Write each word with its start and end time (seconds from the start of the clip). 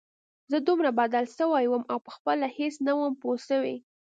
زه 0.51 0.57
دومره 0.67 0.89
بدل 0.99 1.25
سوى 1.37 1.63
وم 1.67 1.83
او 1.91 1.97
پخپله 2.07 2.47
هېڅ 2.57 2.73
نه 2.87 2.93
وم 2.99 3.13
پوه 3.21 3.37
سوى. 3.49 3.75